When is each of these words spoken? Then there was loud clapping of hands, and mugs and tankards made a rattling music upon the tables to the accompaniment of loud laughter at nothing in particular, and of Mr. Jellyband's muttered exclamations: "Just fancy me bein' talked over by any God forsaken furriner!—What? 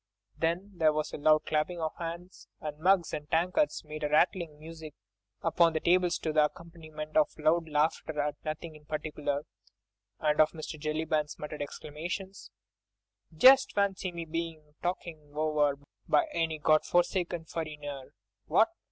Then 0.35 0.71
there 0.77 0.91
was 0.93 1.13
loud 1.13 1.45
clapping 1.45 1.79
of 1.79 1.93
hands, 1.99 2.47
and 2.59 2.79
mugs 2.79 3.13
and 3.13 3.29
tankards 3.29 3.83
made 3.85 4.03
a 4.03 4.09
rattling 4.09 4.57
music 4.57 4.95
upon 5.43 5.73
the 5.73 5.79
tables 5.79 6.17
to 6.17 6.33
the 6.33 6.45
accompaniment 6.45 7.15
of 7.15 7.29
loud 7.37 7.69
laughter 7.69 8.19
at 8.19 8.35
nothing 8.43 8.75
in 8.75 8.85
particular, 8.85 9.43
and 10.19 10.41
of 10.41 10.53
Mr. 10.53 10.79
Jellyband's 10.79 11.37
muttered 11.37 11.61
exclamations: 11.61 12.49
"Just 13.37 13.73
fancy 13.73 14.11
me 14.11 14.25
bein' 14.25 14.73
talked 14.81 15.07
over 15.35 15.77
by 16.07 16.25
any 16.33 16.57
God 16.57 16.83
forsaken 16.83 17.45
furriner!—What? 17.45 18.69